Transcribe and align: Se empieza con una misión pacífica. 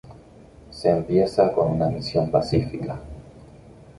Se 0.71 0.89
empieza 0.89 1.53
con 1.53 1.73
una 1.73 1.87
misión 1.87 2.31
pacífica. 2.31 2.99